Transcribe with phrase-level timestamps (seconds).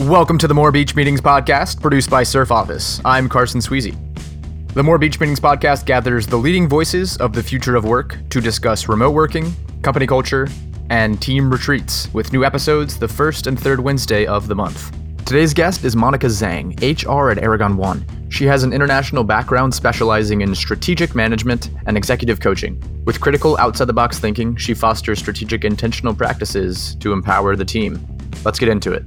[0.00, 3.02] Welcome to the More Beach Meetings podcast, produced by Surf Office.
[3.04, 3.94] I'm Carson Sweezy.
[4.72, 8.40] The More Beach Meetings podcast gathers the leading voices of the future of work to
[8.40, 9.52] discuss remote working,
[9.82, 10.48] company culture,
[10.88, 14.90] and team retreats, with new episodes the first and third Wednesday of the month.
[15.26, 18.02] Today's guest is Monica Zeng, HR at Aragon One.
[18.30, 22.82] She has an international background specializing in strategic management and executive coaching.
[23.04, 28.02] With critical outside the box thinking, she fosters strategic intentional practices to empower the team.
[28.46, 29.04] Let's get into it.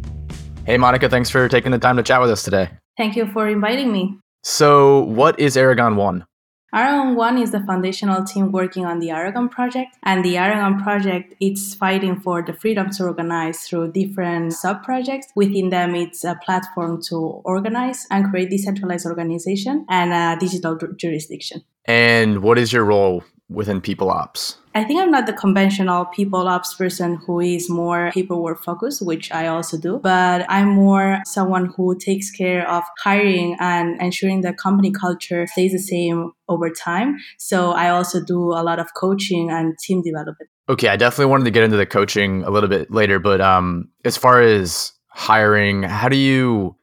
[0.66, 2.70] Hey, Monica, thanks for taking the time to chat with us today.
[2.96, 4.18] Thank you for inviting me.
[4.44, 6.26] So, what is Aragon One?
[6.74, 11.36] Aragon One is the foundational team working on the Aragon project, and the Aragon project
[11.42, 15.28] is fighting for the freedom to organize through different sub projects.
[15.36, 21.62] Within them, it's a platform to organize and create decentralized organization and a digital jurisdiction.
[21.84, 24.58] And what is your role within people ops?
[24.76, 29.32] I think I'm not the conventional people ops person who is more paperwork focused, which
[29.32, 34.52] I also do, but I'm more someone who takes care of hiring and ensuring the
[34.54, 37.18] company culture stays the same over time.
[37.38, 40.50] So I also do a lot of coaching and team development.
[40.70, 43.90] Okay, I definitely wanted to get into the coaching a little bit later, but um,
[44.06, 46.76] as far as hiring, how do you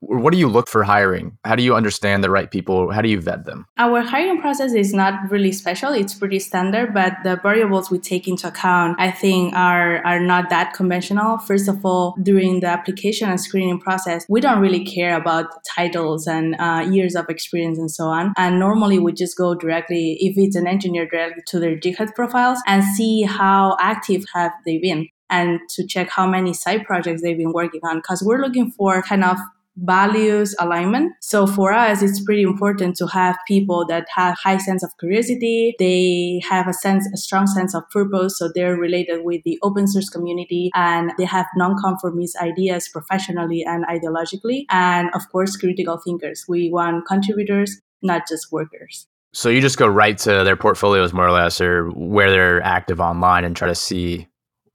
[0.00, 1.36] what do you look for hiring?
[1.44, 2.90] How do you understand the right people?
[2.90, 3.66] How do you vet them?
[3.76, 5.92] Our hiring process is not really special.
[5.92, 10.48] It's pretty standard, but the variables we take into account, I think, are, are not
[10.50, 11.38] that conventional.
[11.38, 16.26] First of all, during the application and screening process, we don't really care about titles
[16.26, 18.32] and uh, years of experience and so on.
[18.36, 22.58] And normally we just go directly, if it's an engineer, directly to their GitHub profiles
[22.66, 27.38] and see how active have they been and to check how many side projects they've
[27.38, 29.38] been working on because we're looking for kind of
[29.80, 31.12] values alignment.
[31.20, 35.74] So for us, it's pretty important to have people that have high sense of curiosity.
[35.78, 38.38] They have a sense, a strong sense of purpose.
[38.38, 43.84] So they're related with the open source community and they have non-conformist ideas professionally and
[43.86, 44.64] ideologically.
[44.70, 46.44] And of course, critical thinkers.
[46.48, 49.06] We want contributors, not just workers.
[49.32, 53.00] So you just go right to their portfolios more or less or where they're active
[53.00, 54.26] online and try to see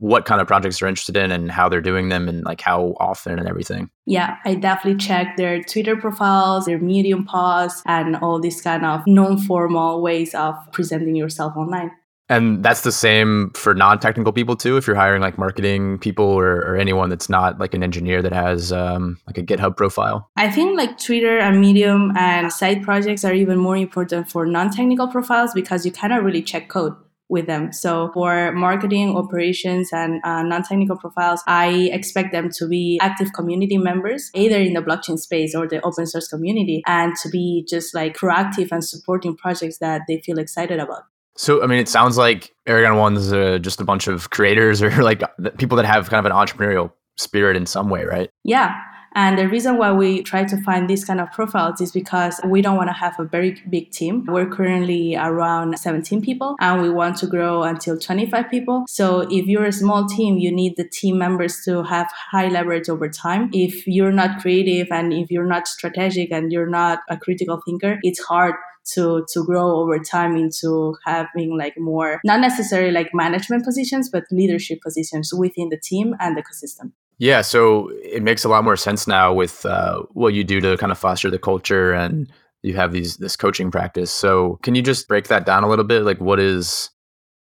[0.06, 2.96] what kind of projects they're interested in and how they're doing them and like how
[3.00, 3.90] often and everything.
[4.06, 9.02] Yeah, I definitely check their Twitter profiles, their Medium posts, and all these kind of
[9.08, 11.90] non-formal ways of presenting yourself online.
[12.30, 14.78] And that's the same for non-technical people too.
[14.78, 18.34] If you're hiring like marketing people or, or anyone that's not like an engineer that
[18.34, 20.30] has um, like a GitHub profile.
[20.36, 25.08] I think like Twitter and Medium and side projects are even more important for non-technical
[25.08, 26.96] profiles because you cannot really check code
[27.30, 27.72] with them.
[27.72, 33.78] So for marketing, operations, and uh, non-technical profiles, I expect them to be active community
[33.78, 37.96] members, either in the blockchain space or the open source community, and to be just
[37.96, 41.04] like proactive and supporting projects that they feel excited about.
[41.38, 44.90] So, I mean, it sounds like Aragon One's uh, just a bunch of creators or
[45.04, 45.22] like
[45.58, 48.30] people that have kind of an entrepreneurial spirit in some way, right?
[48.44, 48.76] Yeah.
[49.16, 52.62] And the reason why we try to find these kind of profiles is because we
[52.62, 54.26] don't want to have a very big team.
[54.26, 58.86] We're currently around 17 people and we want to grow until 25 people.
[58.90, 62.90] So if you're a small team, you need the team members to have high leverage
[62.90, 63.50] over time.
[63.54, 68.00] If you're not creative and if you're not strategic and you're not a critical thinker,
[68.04, 68.56] it's hard
[68.94, 74.26] to to grow over time into having like more not necessarily like management positions but
[74.30, 78.76] leadership positions within the team and the ecosystem yeah, so it makes a lot more
[78.76, 82.32] sense now with uh, what you do to kind of foster the culture and
[82.62, 84.12] you have these this coaching practice.
[84.12, 86.02] So can you just break that down a little bit?
[86.02, 86.90] Like what is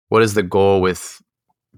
[0.08, 1.22] what is the goal with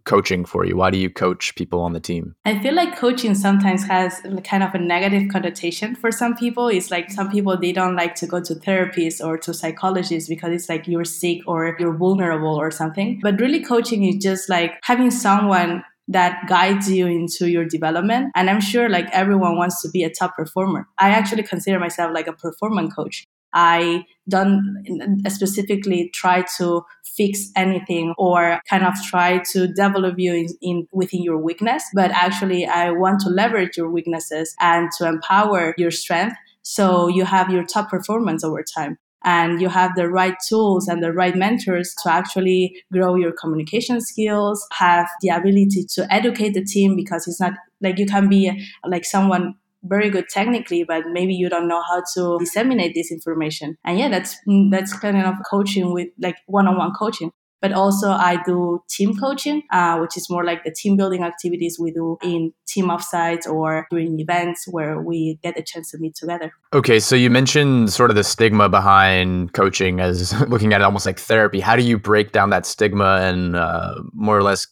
[0.04, 0.77] coaching for you?
[0.77, 2.34] Why do you coach people on the team?
[2.44, 6.69] I feel like coaching sometimes has kind of a negative connotation for some people.
[6.69, 10.53] It's like some people they don't like to go to therapists or to psychologists because
[10.53, 13.21] it's like you're sick or you're vulnerable or something.
[13.22, 18.31] But really coaching is just like having someone that guides you into your development.
[18.34, 20.87] And I'm sure like everyone wants to be a top performer.
[20.98, 23.26] I actually consider myself like a performance coach.
[23.56, 24.84] I don't
[25.28, 26.82] specifically try to
[27.16, 32.10] fix anything or kind of try to develop you in, in, within your weakness, but
[32.10, 37.50] actually I want to leverage your weaknesses and to empower your strength so you have
[37.50, 41.94] your top performance over time and you have the right tools and the right mentors
[42.03, 47.41] to actually grow your communication skills, have the ability to educate the team because it's
[47.41, 48.50] not like you can be
[48.86, 49.54] like someone
[49.86, 53.76] very good technically but maybe you don't know how to disseminate this information.
[53.84, 54.36] And yeah that's
[54.71, 57.32] that's kind of coaching with like one-on-one coaching
[57.65, 61.78] but also I do team coaching, uh, which is more like the team building activities
[61.81, 66.15] we do in team offsites or during events where we get a chance to meet
[66.15, 66.53] together.
[66.75, 71.07] Okay, so you mentioned sort of the stigma behind coaching as looking at it almost
[71.07, 71.59] like therapy.
[71.59, 74.67] How do you break down that stigma and uh, more or less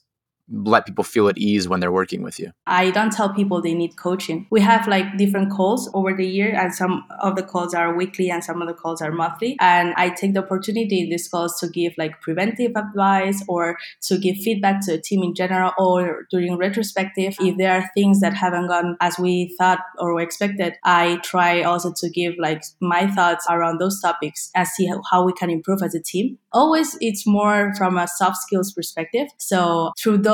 [0.50, 2.52] let people feel at ease when they're working with you?
[2.66, 4.46] I don't tell people they need coaching.
[4.50, 8.30] We have like different calls over the year, and some of the calls are weekly
[8.30, 9.56] and some of the calls are monthly.
[9.60, 14.18] And I take the opportunity in these calls to give like preventive advice or to
[14.18, 17.34] give feedback to the team in general or during retrospective.
[17.40, 21.92] If there are things that haven't gone as we thought or expected, I try also
[21.96, 25.94] to give like my thoughts around those topics and see how we can improve as
[25.94, 26.38] a team.
[26.52, 29.28] Always, it's more from a soft skills perspective.
[29.38, 30.31] So through those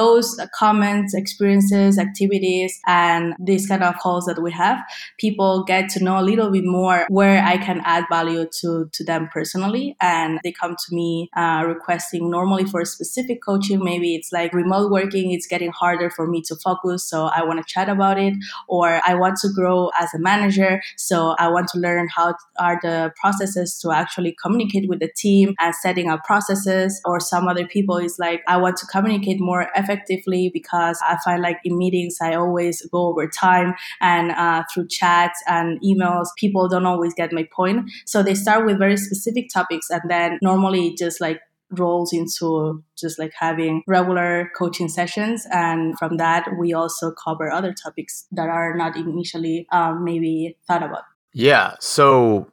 [0.55, 4.79] comments, experiences, activities, and these kind of calls that we have,
[5.19, 9.05] people get to know a little bit more where I can add value to, to
[9.05, 9.97] them personally.
[10.01, 13.83] And they come to me uh, requesting normally for specific coaching.
[13.83, 17.05] Maybe it's like remote working, it's getting harder for me to focus.
[17.09, 18.35] So I want to chat about it.
[18.69, 20.81] Or I want to grow as a manager.
[20.97, 25.55] So I want to learn how are the processes to actually communicate with the team
[25.59, 27.01] and setting up processes.
[27.05, 29.88] Or some other people is like, I want to communicate more effectively
[30.53, 35.43] because I find like in meetings, I always go over time and uh, through chats
[35.47, 37.91] and emails, people don't always get my point.
[38.07, 41.41] So they start with very specific topics and then normally just like
[41.71, 45.47] rolls into just like having regular coaching sessions.
[45.51, 50.83] And from that we also cover other topics that are not initially um, maybe thought
[50.83, 51.03] about.
[51.35, 51.75] Yeah.
[51.81, 52.51] So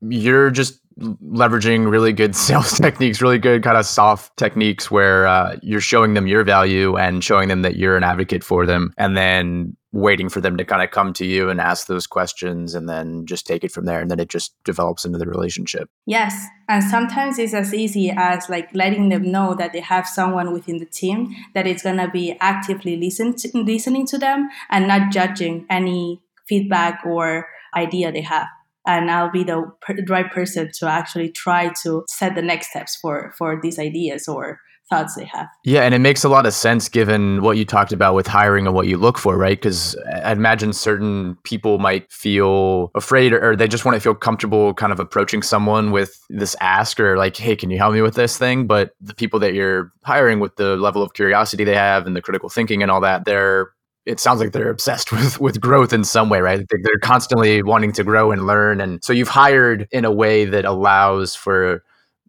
[0.00, 5.56] you're just leveraging really good sales techniques, really good kind of soft techniques where uh,
[5.62, 9.16] you're showing them your value and showing them that you're an advocate for them, and
[9.16, 12.88] then waiting for them to kind of come to you and ask those questions and
[12.88, 15.86] then just take it from there and then it just develops into the relationship.
[16.06, 20.54] Yes and sometimes it's as easy as like letting them know that they have someone
[20.54, 24.88] within the team that is going to be actively listen to, listening to them and
[24.88, 27.46] not judging any feedback or
[27.76, 28.48] idea they have
[28.86, 29.64] and I'll be the
[30.08, 34.60] right person to actually try to set the next steps for for these ideas or
[34.90, 35.48] thoughts they have.
[35.64, 38.66] Yeah, and it makes a lot of sense given what you talked about with hiring
[38.66, 39.56] and what you look for, right?
[39.56, 44.14] Because I imagine certain people might feel afraid or, or they just want to feel
[44.14, 48.02] comfortable kind of approaching someone with this ask or like, hey, can you help me
[48.02, 48.66] with this thing?
[48.66, 52.22] But the people that you're hiring with the level of curiosity they have and the
[52.22, 53.70] critical thinking and all that, they're
[54.04, 56.64] it sounds like they're obsessed with with growth in some way, right?
[56.70, 60.64] They're constantly wanting to grow and learn, and so you've hired in a way that
[60.64, 61.82] allows for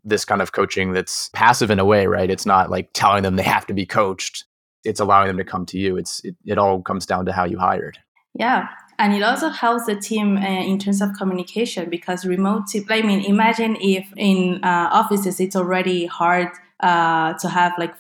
[0.03, 2.29] this kind of coaching that's passive in a way, right?
[2.29, 4.45] It's not like telling them they have to be coached.
[4.83, 5.95] It's allowing them to come to you.
[5.95, 7.97] It's it, it all comes down to how you hired.
[8.33, 8.67] Yeah,
[8.99, 12.85] and it also helps the team uh, in terms of communication because remote team.
[12.89, 16.49] I mean, imagine if in uh, offices it's already hard
[16.81, 17.95] uh, to have like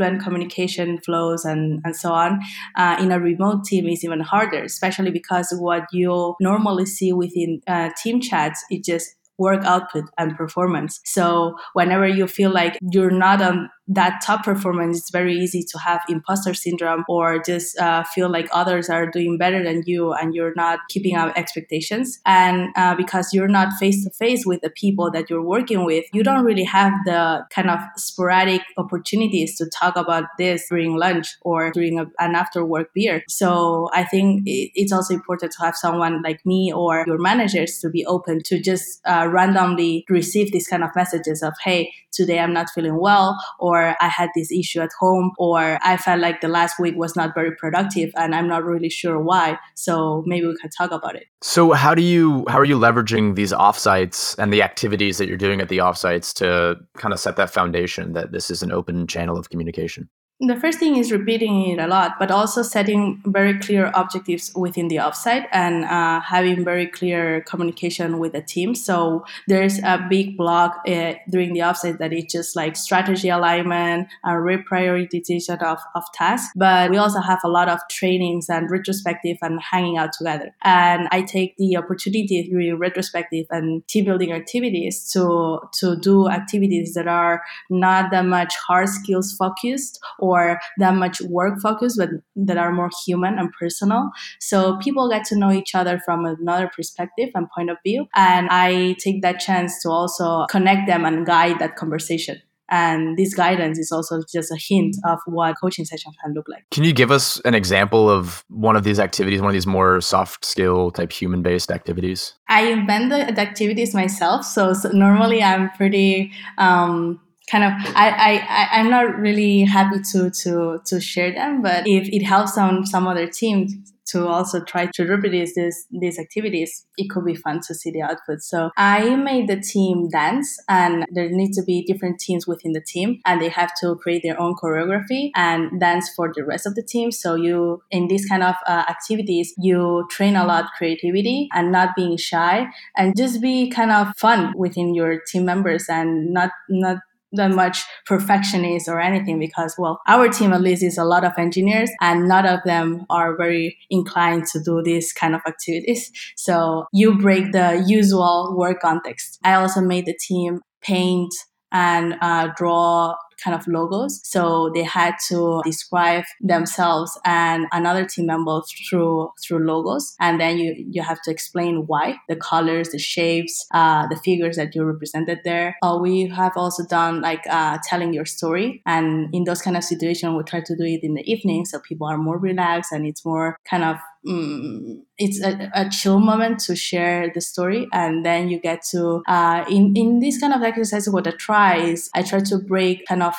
[0.00, 2.40] fluent communication flows and, and so on.
[2.76, 7.60] Uh, in a remote team is even harder, especially because what you normally see within
[7.66, 11.00] uh, team chats is just work output and performance.
[11.06, 15.78] So whenever you feel like you're not on that top performance, it's very easy to
[15.78, 20.32] have imposter syndrome or just uh, feel like others are doing better than you and
[20.32, 22.20] you're not keeping up expectations.
[22.24, 26.04] And uh, because you're not face to face with the people that you're working with,
[26.12, 31.36] you don't really have the kind of sporadic opportunities to talk about this during lunch
[31.42, 33.24] or during a, an after work beer.
[33.28, 37.90] So I think it's also important to have someone like me or your managers to
[37.90, 42.52] be open to just uh, randomly receive these kind of messages of, hey, today I'm
[42.52, 46.40] not feeling well or or I had this issue at home, or I felt like
[46.40, 49.58] the last week was not very productive and I'm not really sure why.
[49.74, 51.24] So maybe we can talk about it.
[51.42, 55.36] So how do you how are you leveraging these offsites and the activities that you're
[55.36, 59.06] doing at the offsites to kind of set that foundation that this is an open
[59.06, 60.08] channel of communication?
[60.42, 64.88] The first thing is repeating it a lot, but also setting very clear objectives within
[64.88, 68.74] the offsite and uh, having very clear communication with the team.
[68.74, 74.08] So there's a big block uh, during the offsite that is just like strategy alignment
[74.24, 76.50] and reprioritization of, of tasks.
[76.56, 80.54] But we also have a lot of trainings and retrospective and hanging out together.
[80.62, 86.94] And I take the opportunity during retrospective and team building activities to, to do activities
[86.94, 92.10] that are not that much hard skills focused or or that much work focused, but
[92.36, 94.10] that are more human and personal.
[94.40, 98.06] So people get to know each other from another perspective and point of view.
[98.14, 102.40] And I take that chance to also connect them and guide that conversation.
[102.70, 106.64] And this guidance is also just a hint of what coaching session can look like.
[106.70, 110.00] Can you give us an example of one of these activities, one of these more
[110.00, 112.34] soft skill type human based activities?
[112.48, 114.44] I invent the, the activities myself.
[114.44, 120.30] So, so normally I'm pretty um, kind of I, I i'm not really happy to
[120.30, 124.86] to to share them but if it helps some some other team to also try
[124.94, 128.40] to reproduce this, these activities, it could be fun to see the output.
[128.40, 132.80] So I made the team dance and there needs to be different teams within the
[132.80, 136.74] team and they have to create their own choreography and dance for the rest of
[136.74, 137.12] the team.
[137.12, 141.90] So you, in these kind of uh, activities, you train a lot creativity and not
[141.94, 142.66] being shy
[142.96, 146.98] and just be kind of fun within your team members and not, not
[147.32, 151.32] that much perfectionist or anything because well our team at least is a lot of
[151.38, 156.10] engineers and none of them are very inclined to do these kind of activities.
[156.36, 159.38] So you break the usual work context.
[159.44, 161.32] I also made the team paint
[161.72, 164.20] and uh, draw kind of logos.
[164.24, 170.58] So they had to describe themselves and another team member through through logos, and then
[170.58, 174.84] you you have to explain why the colors, the shapes, uh, the figures that you
[174.84, 175.76] represented there.
[175.82, 179.84] Uh, we have also done like uh, telling your story, and in those kind of
[179.84, 183.06] situations, we try to do it in the evening so people are more relaxed and
[183.06, 183.96] it's more kind of
[184.26, 189.22] Mm, it's a, a, chill moment to share the story and then you get to
[189.26, 193.06] uh, in in this kind of exercise what i try is i try to break
[193.06, 193.34] kind of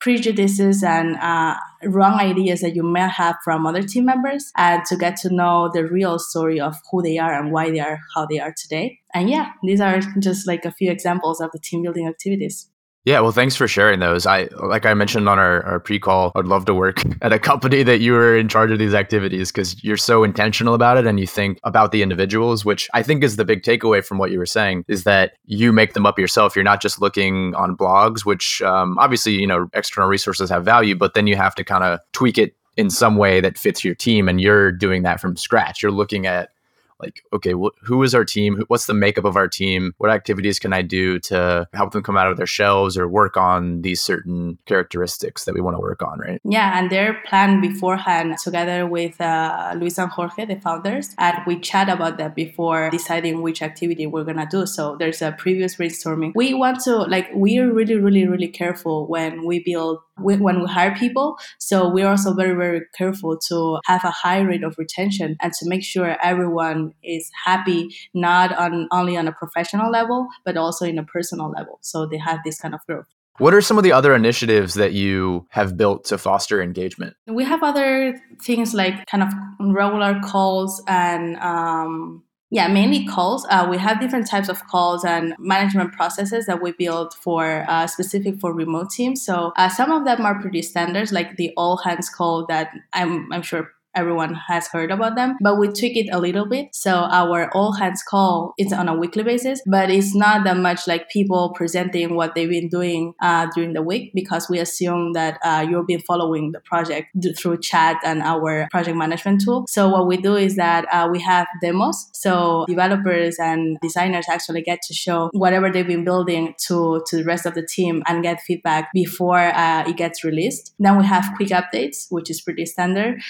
[0.00, 4.96] prejudices and uh, wrong ideas that you may have from other team members and to
[4.96, 8.24] get to know the real story of who they are and why they are how
[8.26, 9.00] they are today.
[9.12, 12.68] And yeah these are just like a few examples of the team building activities
[13.06, 14.26] yeah, well, thanks for sharing those.
[14.26, 17.84] I like I mentioned on our, our pre-call, I'd love to work at a company
[17.84, 21.20] that you were in charge of these activities because you're so intentional about it and
[21.20, 24.40] you think about the individuals, which I think is the big takeaway from what you
[24.40, 26.56] were saying is that you make them up yourself.
[26.56, 30.96] You're not just looking on blogs, which um, obviously you know external resources have value,
[30.96, 33.94] but then you have to kind of tweak it in some way that fits your
[33.94, 35.80] team, and you're doing that from scratch.
[35.80, 36.50] You're looking at
[37.00, 38.62] like okay wh- who is our team?
[38.68, 39.94] What's the makeup of our team?
[39.98, 43.36] What activities can i do to help them come out of their shells or work
[43.36, 46.40] on these certain characteristics that we want to work on right?
[46.44, 51.58] Yeah and they're planned beforehand together with uh, luis and jorge the founders and we
[51.58, 54.66] chat about that before deciding which activity we're to do.
[54.66, 56.32] So there's a previous brainstorming.
[56.34, 60.94] We want to like we're really really really careful when we build when we hire
[60.94, 61.38] people.
[61.58, 65.68] So we're also very, very careful to have a high rate of retention and to
[65.68, 70.98] make sure everyone is happy, not on only on a professional level, but also in
[70.98, 71.78] a personal level.
[71.82, 73.06] So they have this kind of growth.
[73.38, 77.16] What are some of the other initiatives that you have built to foster engagement?
[77.26, 79.28] We have other things like kind of
[79.60, 83.44] regular calls and um, yeah, mainly calls.
[83.50, 87.86] Uh, we have different types of calls and management processes that we build for uh,
[87.86, 89.22] specific for remote teams.
[89.22, 93.32] So uh, some of them are pretty standards, like the all hands call that I'm,
[93.32, 96.68] I'm sure everyone has heard about them, but we tweak it a little bit.
[96.72, 100.86] So our all hands call is on a weekly basis, but it's not that much
[100.86, 105.38] like people presenting what they've been doing uh, during the week because we assume that
[105.42, 109.64] uh, you'll be following the project through chat and our project management tool.
[109.68, 112.10] So what we do is that uh, we have demos.
[112.12, 117.24] So developers and designers actually get to show whatever they've been building to, to the
[117.24, 120.74] rest of the team and get feedback before uh, it gets released.
[120.78, 123.20] Then we have quick updates, which is pretty standard.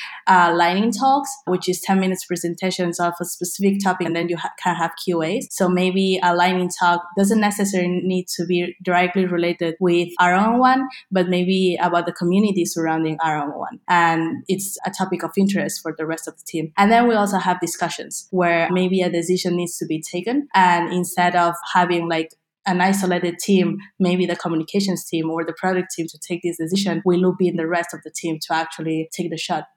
[0.56, 4.52] Lightning talks, which is 10 minutes presentations of a specific topic, and then you ha-
[4.62, 5.46] can have QAs.
[5.50, 10.88] So maybe a lightning talk doesn't necessarily need to be directly related with Aragon One,
[11.10, 13.80] but maybe about the community surrounding Aragon One.
[13.88, 16.72] And it's a topic of interest for the rest of the team.
[16.76, 20.48] And then we also have discussions where maybe a decision needs to be taken.
[20.54, 22.32] And instead of having like
[22.66, 27.00] an isolated team, maybe the communications team or the product team to take this decision,
[27.04, 29.68] we loop in the rest of the team to actually take the shot.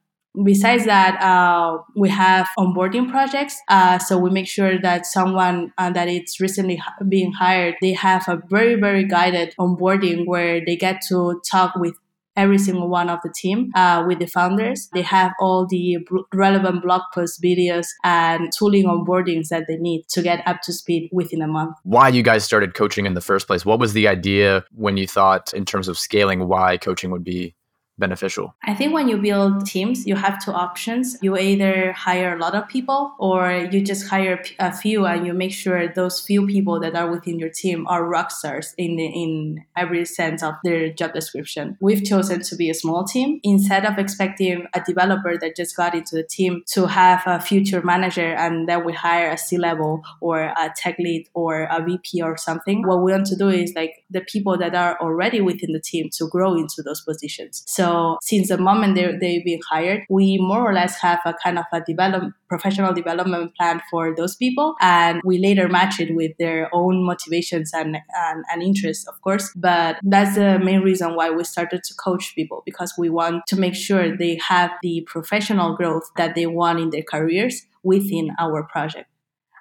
[0.43, 3.57] Besides that, uh, we have onboarding projects.
[3.67, 8.27] Uh, so we make sure that someone uh, that it's recently being hired, they have
[8.27, 11.95] a very, very guided onboarding where they get to talk with
[12.35, 14.87] every single one of the team uh, with the founders.
[14.93, 15.97] They have all the
[16.33, 21.09] relevant blog posts, videos, and tooling onboardings that they need to get up to speed
[21.11, 21.75] within a month.
[21.83, 23.65] Why you guys started coaching in the first place?
[23.65, 27.55] What was the idea when you thought, in terms of scaling, why coaching would be
[27.99, 28.55] beneficial?
[28.63, 31.17] I think when you build teams, you have two options.
[31.21, 35.33] You either hire a lot of people or you just hire a few and you
[35.33, 39.63] make sure those few people that are within your team are rock stars in in
[39.75, 41.77] every sense of their job description.
[41.81, 45.93] We've chosen to be a small team instead of expecting a developer that just got
[45.93, 50.01] into the team to have a future manager and then we hire a C level
[50.21, 52.87] or a tech lead or a VP or something.
[52.87, 56.09] What we want to do is like the people that are already within the team
[56.17, 57.63] to grow into those positions.
[57.67, 61.33] So So since the moment they, they've been hired, we more or less have a
[61.33, 64.75] kind of a develop, professional development plan for those people.
[64.79, 69.51] And we later match it with their own motivations and, and, and interests, of course.
[69.55, 73.55] But that's the main reason why we started to coach people because we want to
[73.55, 78.63] make sure they have the professional growth that they want in their careers within our
[78.63, 79.09] project.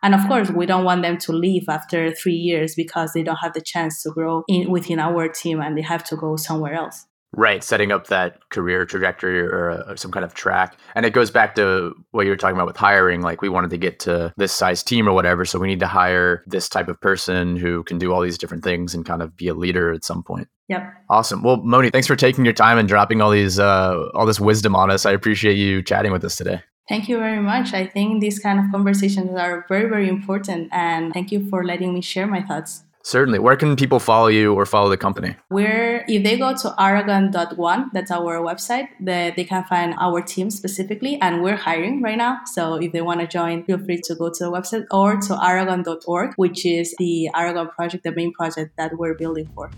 [0.02, 3.38] And of course, we don't want them to leave after three years because they don't
[3.42, 6.74] have the chance to grow in, within our team and they have to go somewhere
[6.74, 7.06] else.
[7.36, 10.78] Right, setting up that career trajectory or, uh, some kind of track.
[10.94, 13.20] And it goes back to what you were talking about with hiring.
[13.20, 15.44] Like, we wanted to get to this size team or whatever.
[15.44, 18.64] So, we need to hire this type of person who can do all these different
[18.64, 20.48] things and kind of be a leader at some point.
[20.68, 20.90] Yep.
[21.10, 21.42] Awesome.
[21.42, 24.74] Well, Moni, thanks for taking your time and dropping all these, uh, all this wisdom
[24.74, 25.04] on us.
[25.04, 26.62] I appreciate you chatting with us today.
[26.88, 27.74] Thank you very much.
[27.74, 30.70] I think these kind of conversations are very, very important.
[30.72, 32.84] And thank you for letting me share my thoughts.
[33.02, 33.38] Certainly.
[33.38, 35.36] Where can people follow you or follow the company?
[35.50, 40.50] We're if they go to aragon.one, that's our website, that they can find our team
[40.50, 41.18] specifically.
[41.20, 42.40] And we're hiring right now.
[42.46, 45.38] So if they want to join, feel free to go to the website or to
[45.42, 49.70] aragon.org, which is the Aragon project, the main project that we're building for.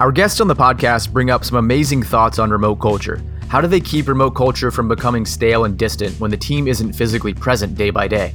[0.00, 3.22] Our guests on the podcast bring up some amazing thoughts on remote culture.
[3.48, 6.94] How do they keep remote culture from becoming stale and distant when the team isn't
[6.94, 8.34] physically present day by day?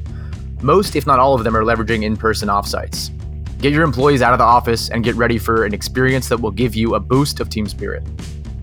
[0.62, 3.12] Most, if not all of them, are leveraging in person offsites.
[3.60, 6.52] Get your employees out of the office and get ready for an experience that will
[6.52, 8.04] give you a boost of team spirit.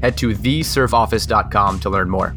[0.02, 2.36] Head to thesurfoffice.com to learn more.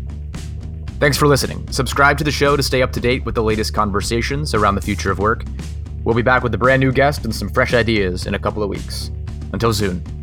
[0.99, 1.65] Thanks for listening.
[1.71, 4.81] Subscribe to the show to stay up to date with the latest conversations around the
[4.81, 5.45] future of work.
[6.03, 8.63] We'll be back with a brand new guest and some fresh ideas in a couple
[8.63, 9.11] of weeks.
[9.53, 10.18] Until soon.